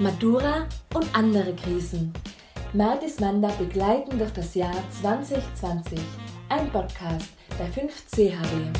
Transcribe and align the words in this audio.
Matura 0.00 0.68
und 0.94 1.12
andere 1.12 1.56
Krisen. 1.56 2.12
Martis 2.72 3.18
Manda 3.18 3.48
begleiten 3.58 4.16
durch 4.16 4.32
das 4.32 4.54
Jahr 4.54 4.72
2020. 4.90 5.98
Ein 6.48 6.70
Podcast 6.70 7.32
der 7.58 7.66
5CHW. 7.66 8.72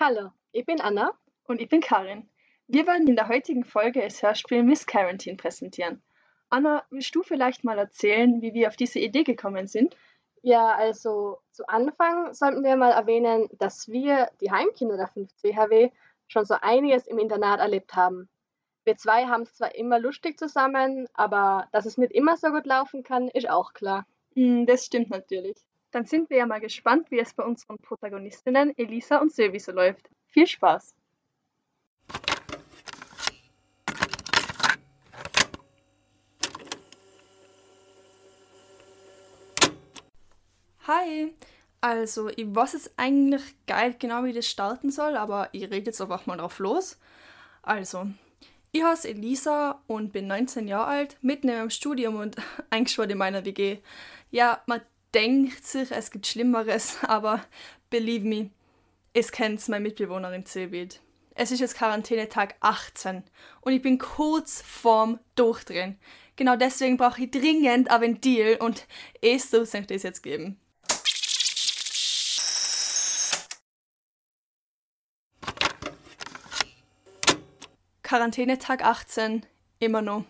Hallo, 0.00 0.30
ich 0.50 0.66
bin 0.66 0.80
Anna. 0.80 1.12
Und 1.46 1.60
ich 1.60 1.68
bin 1.68 1.80
Karin. 1.80 2.28
Wir 2.66 2.88
werden 2.88 3.06
in 3.06 3.14
der 3.14 3.28
heutigen 3.28 3.64
Folge 3.64 4.00
das 4.00 4.20
Hörspiel 4.24 4.64
Miss 4.64 4.88
Quarantine 4.88 5.36
präsentieren. 5.36 6.02
Anna, 6.50 6.84
willst 6.90 7.14
du 7.14 7.22
vielleicht 7.22 7.62
mal 7.62 7.78
erzählen, 7.78 8.42
wie 8.42 8.54
wir 8.54 8.66
auf 8.66 8.76
diese 8.76 8.98
Idee 8.98 9.22
gekommen 9.22 9.68
sind? 9.68 9.96
Ja, 10.46 10.72
also 10.74 11.38
zu 11.52 11.66
Anfang 11.68 12.34
sollten 12.34 12.64
wir 12.64 12.76
mal 12.76 12.90
erwähnen, 12.90 13.48
dass 13.58 13.88
wir, 13.88 14.28
die 14.42 14.50
Heimkinder 14.50 14.98
der 14.98 15.08
5CHW, 15.08 15.90
schon 16.26 16.44
so 16.44 16.56
einiges 16.60 17.06
im 17.06 17.18
Internat 17.18 17.60
erlebt 17.60 17.96
haben. 17.96 18.28
Wir 18.84 18.98
zwei 18.98 19.24
haben 19.24 19.44
es 19.44 19.54
zwar 19.54 19.74
immer 19.74 19.98
lustig 19.98 20.38
zusammen, 20.38 21.08
aber 21.14 21.66
dass 21.72 21.86
es 21.86 21.96
nicht 21.96 22.12
immer 22.12 22.36
so 22.36 22.50
gut 22.50 22.66
laufen 22.66 23.02
kann, 23.02 23.28
ist 23.28 23.48
auch 23.48 23.72
klar. 23.72 24.06
Hm, 24.34 24.66
das 24.66 24.84
stimmt 24.84 25.08
natürlich. 25.08 25.56
Dann 25.92 26.04
sind 26.04 26.28
wir 26.28 26.36
ja 26.36 26.46
mal 26.46 26.60
gespannt, 26.60 27.10
wie 27.10 27.20
es 27.20 27.32
bei 27.32 27.42
unseren 27.42 27.78
Protagonistinnen 27.78 28.76
Elisa 28.76 29.22
und 29.22 29.32
Sylvie 29.32 29.60
so 29.60 29.72
läuft. 29.72 30.10
Viel 30.26 30.46
Spaß! 30.46 30.94
Hi! 40.86 41.32
Also, 41.80 42.28
ich 42.28 42.44
weiß 42.54 42.74
jetzt 42.74 42.92
eigentlich 42.98 43.42
gar 43.66 43.86
nicht 43.86 44.00
genau, 44.00 44.22
wie 44.24 44.34
das 44.34 44.46
starten 44.46 44.90
soll, 44.90 45.16
aber 45.16 45.48
ich 45.52 45.62
rede 45.62 45.86
jetzt 45.86 46.02
einfach 46.02 46.26
mal 46.26 46.36
drauf 46.36 46.58
los. 46.58 46.98
Also, 47.62 48.06
ich 48.70 48.82
heiße 48.82 49.08
Elisa 49.08 49.80
und 49.86 50.12
bin 50.12 50.26
19 50.26 50.68
Jahre 50.68 50.88
alt, 50.88 51.16
mitten 51.22 51.48
im 51.48 51.70
Studium 51.70 52.16
und 52.16 52.36
eingeschwört 52.70 53.10
in 53.10 53.16
meiner 53.16 53.46
WG. 53.46 53.78
Ja, 54.30 54.62
man 54.66 54.82
denkt 55.14 55.64
sich, 55.64 55.90
es 55.90 56.10
gibt 56.10 56.26
Schlimmeres, 56.26 56.98
aber 57.08 57.40
believe 57.88 58.26
me, 58.26 58.50
es 59.14 59.32
kennt 59.32 59.66
meine 59.70 59.84
Mitbewohnerin 59.84 60.44
Silbit. 60.44 61.00
Es 61.34 61.50
ist 61.50 61.60
jetzt 61.60 61.76
Quarantänetag 61.76 62.56
18 62.60 63.24
und 63.62 63.72
ich 63.72 63.80
bin 63.80 63.96
kurz 63.96 64.60
vorm 64.60 65.18
Durchdrehen. 65.34 65.98
Genau 66.36 66.56
deswegen 66.56 66.98
brauche 66.98 67.22
ich 67.22 67.30
dringend 67.30 67.90
ein 67.90 68.00
Ventil 68.02 68.58
und 68.60 68.86
es 69.22 69.50
soll 69.50 69.64
das 69.64 70.02
jetzt 70.02 70.22
geben. 70.22 70.60
Quarantänetag 78.14 78.84
18, 78.84 79.44
immer 79.80 80.00
noch. 80.00 80.24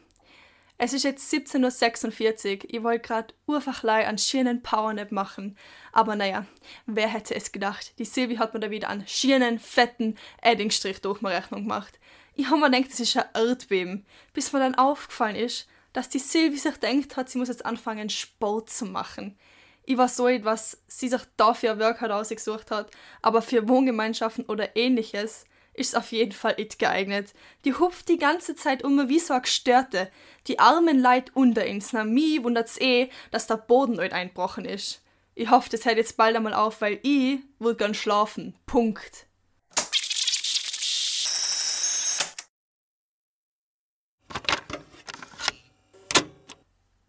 Es 0.79 0.95
ist 0.95 1.03
jetzt 1.03 1.31
17.46 1.31 2.65
Uhr. 2.65 2.71
Ich 2.71 2.83
wollte 2.83 3.07
gerade 3.07 3.35
urfachlei 3.47 4.07
einen 4.07 4.17
schönen 4.17 4.63
Powernap 4.63 5.13
machen. 5.13 5.59
Aber 5.93 6.17
naja, 6.17 6.47
wer 6.87 7.09
hätte 7.09 7.35
es 7.35 7.53
gedacht? 7.53 7.93
Die 7.99 8.07
Silvi 8.07 8.37
hat 8.37 8.55
mir 8.55 8.61
da 8.61 8.71
wieder 8.71 8.89
einen 8.89 9.07
schönen, 9.07 9.59
fetten 9.59 10.17
Eddingstrich 10.41 11.03
durch 11.03 11.21
meine 11.21 11.37
Rechnung 11.37 11.65
gemacht. 11.65 12.01
Ich 12.33 12.47
habe 12.47 12.57
mir 12.57 12.71
gedacht, 12.71 12.91
das 12.91 13.01
ist 13.01 13.19
ein 13.19 13.25
Erdbeben. 13.35 14.07
Bis 14.33 14.55
mir 14.55 14.61
dann 14.61 14.77
aufgefallen 14.77 15.37
ist, 15.37 15.69
dass 15.93 16.09
die 16.09 16.21
Silvi 16.21 16.57
sich 16.57 16.79
denkt 16.79 17.19
hat, 17.19 17.29
sie 17.29 17.37
muss 17.37 17.48
jetzt 17.48 17.67
anfangen, 17.67 18.09
Sport 18.09 18.71
zu 18.71 18.87
machen. 18.87 19.37
Ich 19.85 19.98
weiß 19.98 20.17
so 20.17 20.27
nicht, 20.27 20.47
was 20.47 20.83
sie 20.87 21.11
sich 21.11 21.21
dafür 21.37 21.73
ein 21.73 21.81
Workout 21.81 22.13
ausgesucht 22.13 22.71
hat, 22.71 22.91
aber 23.21 23.43
für 23.43 23.69
Wohngemeinschaften 23.69 24.47
oder 24.47 24.75
ähnliches 24.75 25.45
ist 25.75 25.97
auf 25.97 26.12
jeden 26.12 26.33
Fall 26.33 26.55
it 26.58 26.79
geeignet. 26.79 27.35
Die 27.64 27.74
hupft 27.74 28.08
die 28.08 28.18
ganze 28.18 28.55
Zeit 28.55 28.85
um 28.85 29.08
wie 29.08 29.18
so 29.18 29.35
eine 29.35 29.42
Gestörte. 29.42 30.11
Die 30.46 30.58
armen 30.58 30.98
Leid 30.98 31.33
unter 31.35 31.67
uns. 31.68 31.92
Na, 31.92 32.05
mi 32.05 32.42
wundert's 32.42 32.80
eh, 32.80 33.11
dass 33.30 33.46
der 33.46 33.57
Boden 33.57 33.96
nicht 33.96 34.13
einbrochen 34.13 34.64
ist. 34.64 35.02
Ich 35.34 35.51
hoffe, 35.51 35.68
das 35.70 35.84
hört 35.84 35.96
jetzt 35.96 36.17
bald 36.17 36.36
einmal 36.36 36.55
auf, 36.55 36.80
weil 36.80 37.01
ich 37.02 37.40
will 37.58 37.74
gern 37.74 37.95
schlafen. 37.95 38.55
Punkt. 38.67 39.27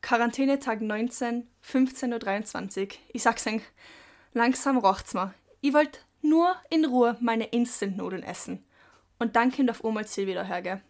Quarantänetag 0.02 0.82
19, 0.82 1.48
15.23 1.64 2.82
Uhr. 2.82 2.88
Ich 3.12 3.24
sag's 3.24 3.48
euch, 3.48 3.62
langsam 4.34 4.78
rocht's 4.78 5.16
mir. 5.16 5.34
Ich 5.62 5.74
wollt 5.74 6.05
nur 6.26 6.56
in 6.70 6.86
Ruhe 6.86 7.18
meine 7.22 7.46
Instant-Nudeln 7.46 8.24
essen. 8.24 8.66
Und 9.20 9.36
dann 9.36 9.52
kommt 9.52 9.70
auf 9.70 9.86
einmal 9.86 10.08
Ziel 10.08 10.28
wieder 10.28 10.44
her, 10.44 10.82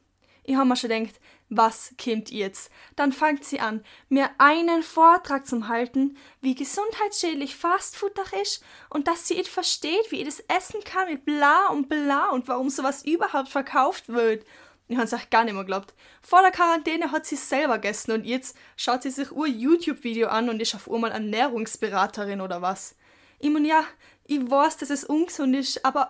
Ich 0.44 0.56
habe 0.56 0.68
mir 0.68 0.75
schon 0.75 0.90
gedacht, 0.90 1.19
was 1.50 1.94
kommt 2.03 2.31
jetzt? 2.31 2.72
Dann 2.96 3.12
fängt 3.12 3.44
sie 3.44 3.59
an, 3.59 3.84
mir 4.09 4.29
einen 4.40 4.81
Vortrag 4.81 5.46
zu 5.46 5.68
halten, 5.68 6.18
wie 6.41 6.56
gesundheitsschädlich 6.56 7.56
Fastfood 7.56 8.18
doch 8.18 8.34
ist 8.41 8.63
und 8.90 9.07
dass 9.07 9.28
sie 9.28 9.35
nicht 9.35 9.50
versteht, 9.50 10.12
wie 10.12 10.22
ich 10.22 10.25
das 10.25 10.40
essen 10.40 10.84
kann 10.84 11.09
mit 11.09 11.25
bla 11.25 11.67
und 11.67 11.88
bla 11.88 12.29
und 12.29 12.47
warum 12.47 12.69
sowas 12.69 13.06
überhaupt 13.06 13.50
verkauft 13.50 14.09
wird. 14.09 14.46
Ich 14.88 14.97
habe 14.97 15.06
es 15.06 15.13
auch 15.13 15.29
gar 15.31 15.44
nicht 15.44 15.53
mehr 15.53 15.63
geglaubt. 15.63 15.94
Vor 16.22 16.41
der 16.41 16.52
Quarantäne 16.52 17.12
hat 17.12 17.25
sie 17.25 17.35
selber 17.35 17.79
gegessen 17.79 18.12
und 18.12 18.25
jetzt 18.25 18.56
schaut 18.75 19.02
sie 19.02 19.09
sich 19.09 19.31
ein 19.31 19.59
YouTube-Video 19.59 20.28
an 20.28 20.50
und 20.50 20.62
ist 20.62 20.75
auf 20.75 20.91
einmal 20.91 21.12
Ernährungsberaterin 21.12 22.41
oder 22.41 22.62
was. 22.62 22.96
Ich 23.40 23.50
meine, 23.50 23.67
ja, 23.67 23.84
ich 24.28 24.50
weiß, 24.50 24.78
dass 24.78 24.90
es 24.90 25.03
ungesund 25.03 25.56
ist, 25.56 25.86
aber 25.86 26.09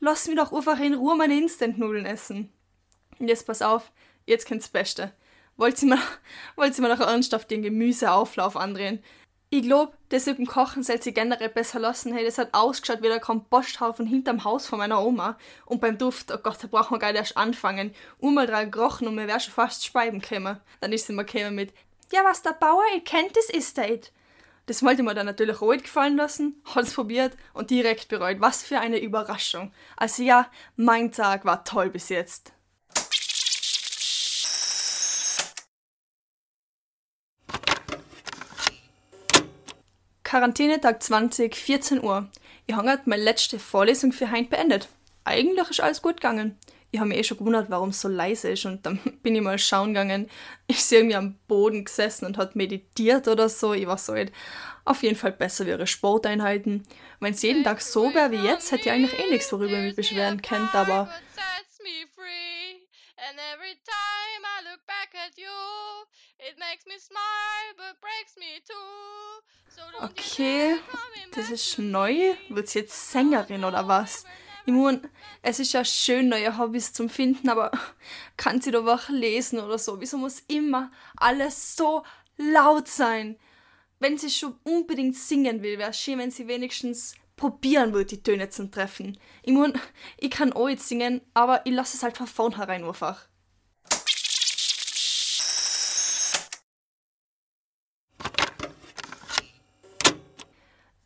lass 0.00 0.26
mich 0.26 0.36
doch 0.36 0.52
einfach 0.52 0.78
in 0.80 0.94
Ruhe 0.94 1.16
meine 1.16 1.38
Instant-Nudeln 1.38 2.06
essen. 2.06 2.52
Und 3.18 3.28
jetzt 3.28 3.46
pass 3.46 3.62
auf, 3.62 3.92
jetzt 4.26 4.48
kommt's 4.48 4.68
Beste. 4.68 5.12
Wollt 5.56 5.80
ihr 5.82 5.90
mir, 5.90 5.98
wollt 6.56 6.76
ihr 6.76 6.82
mir 6.82 6.94
noch 6.94 7.06
ernsthaft 7.06 7.50
den 7.50 7.62
Gemüseauflauf 7.62 8.56
andrehen? 8.56 9.02
Ich 9.50 9.62
glaub, 9.62 9.94
das 10.08 10.26
mit 10.26 10.38
dem 10.38 10.46
Kochen 10.46 10.82
soll 10.82 11.00
sie 11.02 11.12
generell 11.12 11.50
besser 11.50 11.78
lassen. 11.78 12.14
Hey, 12.14 12.24
das 12.24 12.38
hat 12.38 12.54
ausgeschaut 12.54 13.02
wie 13.02 13.08
der 13.08 13.20
Komposthaufen 13.20 14.06
hinterm 14.06 14.44
Haus 14.44 14.66
von 14.66 14.78
meiner 14.78 15.04
Oma. 15.04 15.36
Und 15.66 15.82
beim 15.82 15.98
Duft, 15.98 16.32
oh 16.32 16.38
Gott, 16.38 16.56
da 16.62 16.68
braucht 16.68 16.90
man 16.90 16.98
gar 16.98 17.12
nicht 17.12 17.20
erst 17.20 17.36
anfangen. 17.36 17.94
Einmal 18.22 18.46
drei 18.46 18.64
gerochen 18.64 19.06
und 19.06 19.14
mir 19.14 19.28
wär 19.28 19.40
schon 19.40 19.52
fast 19.52 19.84
speiben 19.84 20.20
gekommen. 20.20 20.58
Dann 20.80 20.92
ist 20.94 21.06
sie 21.06 21.12
mir 21.12 21.26
gekommen 21.26 21.54
mit, 21.54 21.74
ja, 22.10 22.24
was 22.24 22.40
der 22.40 22.52
Bauer 22.52 22.82
ihr 22.94 23.04
kennt, 23.04 23.36
das 23.36 23.50
ist 23.50 23.78
er 23.78 23.98
das 24.66 24.82
wollte 24.82 25.02
mir 25.02 25.14
dann 25.14 25.26
natürlich 25.26 25.60
auch 25.60 25.72
gefallen 25.72 26.16
lassen, 26.16 26.62
hat 26.64 26.84
es 26.84 26.94
probiert 26.94 27.36
und 27.52 27.70
direkt 27.70 28.08
bereut. 28.08 28.40
Was 28.40 28.62
für 28.62 28.78
eine 28.78 28.98
Überraschung. 28.98 29.72
Also 29.96 30.22
ja, 30.22 30.48
mein 30.76 31.12
Tag 31.12 31.44
war 31.44 31.64
toll 31.64 31.90
bis 31.90 32.08
jetzt. 32.08 32.52
Quarantänetag 40.22 41.02
20, 41.02 41.54
14 41.54 42.02
Uhr. 42.02 42.28
Ich 42.66 42.74
habe 42.74 43.00
meine 43.04 43.22
letzte 43.22 43.58
Vorlesung 43.58 44.12
für 44.12 44.30
heute 44.30 44.48
beendet. 44.48 44.88
Eigentlich 45.24 45.68
ist 45.68 45.80
alles 45.80 46.00
gut 46.00 46.16
gegangen 46.16 46.58
ich 46.92 47.00
habe 47.00 47.08
mich 47.08 47.18
eh 47.18 47.24
schon 47.24 47.38
gewundert, 47.38 47.70
warum 47.70 47.88
es 47.88 48.02
so 48.02 48.08
leise 48.08 48.50
ist 48.50 48.66
und 48.66 48.84
dann 48.84 48.98
bin 49.22 49.34
ich 49.34 49.40
mal 49.40 49.58
schauen 49.58 49.94
gegangen. 49.94 50.30
Ich 50.66 50.84
sehe 50.84 50.98
irgendwie 50.98 51.16
am 51.16 51.38
Boden 51.48 51.86
gesessen 51.86 52.26
und 52.26 52.36
hat 52.36 52.54
meditiert 52.54 53.28
oder 53.28 53.48
so. 53.48 53.72
Ich 53.72 53.86
war 53.86 53.96
so 53.96 54.12
nicht. 54.12 54.32
Auf 54.84 55.02
jeden 55.02 55.16
Fall 55.16 55.32
besser 55.32 55.64
wie 55.64 55.70
ihre 55.70 55.86
Sporteinheiten. 55.86 56.86
Wenn 57.18 57.32
es 57.32 57.40
jeden 57.40 57.64
Tag 57.64 57.80
so 57.80 58.12
wäre 58.12 58.30
wie 58.30 58.46
jetzt, 58.46 58.72
hätte 58.72 58.82
ich 58.82 58.90
eigentlich 58.90 59.18
eh 59.18 59.30
nichts, 59.30 59.50
worüber 59.52 59.78
ich 59.78 59.84
mich 59.84 59.96
beschweren 59.96 60.42
könnte, 60.42 60.74
aber. 60.74 61.10
Okay, 70.00 70.76
das 71.34 71.48
ist 71.48 71.78
neu. 71.78 72.34
Wird 72.50 72.68
sie 72.68 72.80
jetzt 72.80 73.12
Sängerin 73.12 73.64
oder 73.64 73.88
was? 73.88 74.26
Ich 74.64 74.72
meine, 74.72 75.02
es 75.42 75.58
ist 75.58 75.72
ja 75.72 75.84
schön, 75.84 76.28
neue 76.28 76.56
Hobbys 76.56 76.92
zu 76.92 77.08
finden, 77.08 77.48
aber 77.48 77.72
kann 78.36 78.60
sie 78.60 78.70
doch 78.70 78.86
auch 78.86 79.08
lesen 79.08 79.58
oder 79.58 79.78
so? 79.78 80.00
Wieso 80.00 80.18
muss 80.18 80.40
immer 80.48 80.90
alles 81.16 81.76
so 81.76 82.04
laut 82.36 82.86
sein? 82.86 83.38
Wenn 83.98 84.18
sie 84.18 84.30
schon 84.30 84.56
unbedingt 84.62 85.16
singen 85.16 85.62
will, 85.62 85.78
wäre 85.78 85.90
es 85.90 85.98
schön, 85.98 86.18
wenn 86.18 86.30
sie 86.30 86.46
wenigstens 86.46 87.14
probieren 87.36 87.92
würde, 87.92 88.16
die 88.16 88.22
Töne 88.22 88.50
zu 88.50 88.70
treffen. 88.70 89.18
Ich 89.42 89.52
meine, 89.52 89.74
ich 90.18 90.30
kann 90.30 90.52
auch 90.52 90.68
jetzt 90.68 90.88
singen, 90.88 91.20
aber 91.34 91.66
ich 91.66 91.72
lasse 91.72 91.96
es 91.96 92.02
halt 92.02 92.16
von 92.16 92.26
vornherein 92.26 92.84
einfach. 92.84 93.26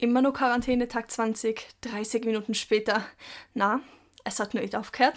Immer 0.07 0.23
noch 0.23 0.35
Quarantäne, 0.35 0.87
Tag 0.87 1.11
20, 1.11 1.67
30 1.81 2.27
Minuten 2.27 2.55
später. 2.55 3.05
Na, 3.55 3.81
es 4.23 4.39
hat 4.39 4.55
nur 4.55 4.63
nicht 4.63 4.77
aufgehört. 4.77 5.17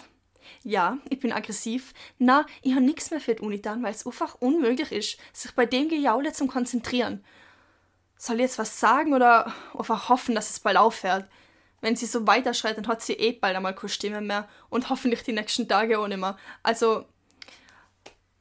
Ja, 0.64 0.98
ich 1.08 1.20
bin 1.20 1.30
aggressiv. 1.30 1.94
Na, 2.18 2.44
ich 2.60 2.72
habe 2.72 2.84
nichts 2.84 3.12
mehr 3.12 3.20
für 3.20 3.36
die 3.36 3.42
Uni 3.42 3.58
getan, 3.58 3.84
weil 3.84 3.92
es 3.92 4.04
einfach 4.04 4.34
unmöglich 4.40 4.90
ist, 4.90 5.18
sich 5.32 5.54
bei 5.54 5.64
dem 5.64 5.88
Gejaule 5.88 6.32
zu 6.32 6.48
konzentrieren. 6.48 7.24
Soll 8.16 8.38
ich 8.38 8.42
jetzt 8.42 8.58
was 8.58 8.80
sagen 8.80 9.14
oder 9.14 9.54
einfach 9.78 10.08
hoffen, 10.08 10.34
dass 10.34 10.50
es 10.50 10.58
bald 10.58 10.76
aufhört? 10.76 11.28
wenn 11.82 11.94
sie 11.94 12.06
so 12.06 12.26
weiterschreit, 12.26 12.76
dann 12.76 12.88
hat 12.88 13.00
sie 13.00 13.12
eh 13.12 13.30
bald 13.30 13.54
einmal 13.54 13.76
keine 13.76 13.90
Stimme 13.90 14.20
mehr 14.20 14.48
und 14.70 14.90
hoffentlich 14.90 15.22
die 15.22 15.32
nächsten 15.32 15.68
Tage 15.68 16.00
auch 16.00 16.08
nicht 16.08 16.18
mehr. 16.18 16.36
Also 16.64 17.06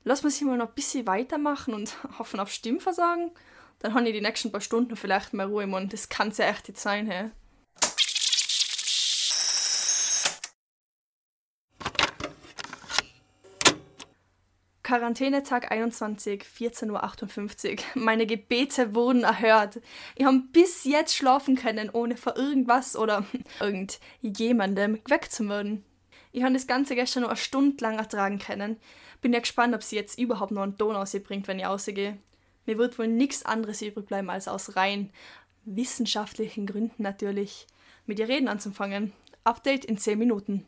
lass 0.03 0.23
mal 0.23 0.31
sie 0.31 0.45
mal 0.45 0.57
noch 0.57 0.69
ein 0.69 0.73
bisschen 0.73 1.05
weitermachen 1.05 1.75
und 1.75 1.95
hoffen 2.17 2.39
auf 2.39 2.51
Stimmversagen. 2.51 3.29
Dann 3.79 3.93
habe 3.93 4.07
ich 4.07 4.13
die 4.13 4.21
nächsten 4.21 4.51
paar 4.51 4.61
Stunden 4.61 4.95
vielleicht 4.95 5.33
mehr 5.33 5.47
Ruhe 5.47 5.63
im 5.63 5.71
Mund. 5.71 5.93
Das 5.93 6.09
kann 6.09 6.31
ja 6.35 6.49
echt 6.49 6.67
nicht 6.67 6.79
sein, 6.79 7.07
hey. 7.07 7.31
Quarantänetag 14.89 15.71
21, 15.71 16.41
14.58 16.43 17.71
Uhr. 17.71 17.77
Meine 17.93 18.25
Gebete 18.25 18.95
wurden 18.95 19.23
erhört. 19.23 19.79
Ich 20.15 20.25
habe 20.25 20.39
bis 20.51 20.83
jetzt 20.83 21.15
schlafen 21.15 21.55
können, 21.55 21.91
ohne 21.91 22.17
vor 22.17 22.35
irgendwas 22.35 22.95
oder 22.95 23.23
irgendjemandem 23.59 25.03
geweckt 25.03 25.31
zu 25.31 25.47
werden. 25.47 25.85
Ich 26.31 26.41
habe 26.41 26.53
das 26.53 26.65
Ganze 26.65 26.95
gestern 26.95 27.21
nur 27.21 27.29
eine 27.29 27.37
Stunde 27.37 27.83
lang 27.83 27.99
ertragen 27.99 28.39
können. 28.39 28.77
Bin 29.21 29.31
ja 29.31 29.39
gespannt, 29.39 29.75
ob 29.75 29.83
sie 29.83 29.95
jetzt 29.95 30.17
überhaupt 30.17 30.51
noch 30.51 30.63
einen 30.63 30.75
Ton 30.75 30.95
ausbringt, 30.95 31.47
wenn 31.47 31.59
ich 31.59 31.67
ausgehe. 31.67 32.17
Mir 32.65 32.77
wird 32.77 32.99
wohl 32.99 33.07
nichts 33.07 33.43
anderes 33.45 33.81
übrig 33.81 34.05
bleiben, 34.05 34.29
als 34.29 34.47
aus 34.47 34.75
rein 34.75 35.11
wissenschaftlichen 35.65 36.65
Gründen 36.65 37.03
natürlich 37.03 37.67
mit 38.05 38.19
ihr 38.19 38.27
reden 38.27 38.47
anzufangen. 38.47 39.13
Update 39.43 39.85
in 39.85 39.97
10 39.97 40.17
Minuten. 40.17 40.65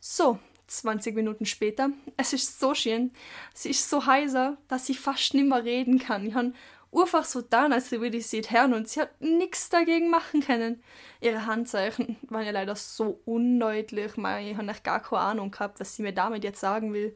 So, 0.00 0.38
20 0.66 1.14
Minuten 1.14 1.46
später. 1.46 1.90
Es 2.16 2.32
ist 2.32 2.58
so 2.58 2.74
schön. 2.74 3.12
Sie 3.54 3.70
ist 3.70 3.88
so 3.90 4.06
heiser, 4.06 4.56
dass 4.68 4.86
sie 4.86 4.94
fast 4.94 5.34
nicht 5.34 5.46
mehr 5.46 5.64
reden 5.64 5.98
kann. 5.98 6.26
Ich 6.26 6.34
habe 6.34 6.52
einfach 6.92 7.24
so 7.24 7.42
da, 7.42 7.66
als 7.66 7.90
würde 7.92 8.16
ich 8.16 8.26
sie 8.26 8.42
hören 8.42 8.74
und 8.74 8.88
sie 8.88 9.00
hat 9.00 9.20
nichts 9.20 9.68
dagegen 9.68 10.10
machen 10.10 10.40
können. 10.40 10.82
Ihre 11.20 11.46
Handzeichen 11.46 12.16
waren 12.28 12.44
ja 12.44 12.52
leider 12.52 12.74
so 12.76 13.20
undeutlich. 13.24 14.12
Ich 14.16 14.56
habe 14.56 14.74
gar 14.82 15.00
keine 15.00 15.20
Ahnung 15.20 15.50
gehabt, 15.50 15.80
was 15.80 15.96
sie 15.96 16.02
mir 16.02 16.12
damit 16.14 16.44
jetzt 16.44 16.60
sagen 16.60 16.92
will. 16.92 17.14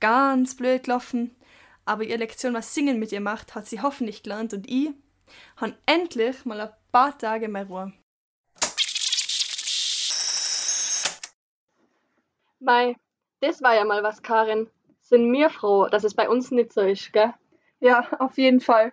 Ganz 0.00 0.56
blöd 0.56 0.84
gelaufen. 0.84 1.36
Aber 1.84 2.04
ihre 2.04 2.18
Lektion, 2.18 2.54
was 2.54 2.74
Singen 2.74 2.98
mit 2.98 3.12
ihr 3.12 3.20
macht, 3.20 3.54
hat 3.54 3.66
sie 3.66 3.80
hoffentlich 3.80 4.22
gelernt 4.22 4.52
und 4.52 4.68
ich 4.68 4.90
habe 5.56 5.74
endlich 5.86 6.44
mal 6.44 6.60
ein 6.60 6.70
paar 6.92 7.16
Tage 7.16 7.48
mehr 7.48 7.66
Ruhe. 7.66 7.92
Mei, 12.58 12.96
das 13.40 13.62
war 13.62 13.74
ja 13.74 13.84
mal 13.84 14.02
was, 14.02 14.22
Karin. 14.22 14.68
Sind 15.00 15.32
wir 15.32 15.50
froh, 15.50 15.88
dass 15.88 16.04
es 16.04 16.14
bei 16.14 16.28
uns 16.28 16.50
nicht 16.50 16.72
so 16.72 16.82
ist, 16.82 17.12
gell? 17.12 17.32
Ja, 17.80 18.06
auf 18.18 18.36
jeden 18.36 18.60
Fall. 18.60 18.92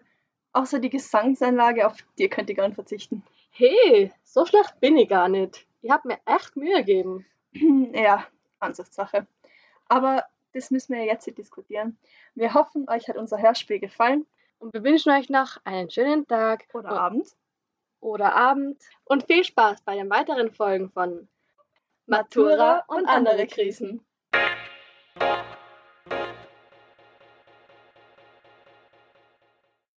Außer 0.53 0.79
die 0.79 0.89
Gesangsanlage, 0.89 1.85
auf 1.85 1.95
die 2.17 2.29
könnt 2.29 2.49
ihr 2.49 2.55
gar 2.55 2.67
nicht 2.67 2.75
verzichten. 2.75 3.23
Hey, 3.51 4.11
so 4.23 4.45
schlecht 4.45 4.79
bin 4.79 4.97
ich 4.97 5.09
gar 5.09 5.29
nicht. 5.29 5.67
Ich 5.81 5.91
hab 5.91 6.05
mir 6.05 6.19
echt 6.25 6.55
Mühe 6.55 6.77
gegeben. 6.77 7.25
ja, 7.94 8.25
Ansichtssache. 8.59 9.27
Aber 9.88 10.25
das 10.53 10.71
müssen 10.71 10.95
wir 10.95 11.05
jetzt 11.05 11.27
nicht 11.27 11.38
diskutieren. 11.38 11.97
Wir 12.35 12.53
hoffen, 12.53 12.89
euch 12.89 13.07
hat 13.07 13.17
unser 13.17 13.41
Hörspiel 13.41 13.79
gefallen. 13.79 14.25
Und 14.59 14.73
wir 14.73 14.83
wünschen 14.83 15.11
euch 15.11 15.29
noch 15.29 15.57
einen 15.65 15.89
schönen 15.89 16.27
Tag. 16.27 16.65
Oder 16.73 16.89
Abend. 16.89 17.27
Oder 17.99 18.35
Abend. 18.35 18.81
Und 19.05 19.27
viel 19.27 19.44
Spaß 19.44 19.81
bei 19.81 19.95
den 19.95 20.09
weiteren 20.09 20.51
Folgen 20.51 20.89
von 20.89 21.27
Matura 22.07 22.83
und 22.88 23.07
andere 23.07 23.45
Krisen. 23.47 24.05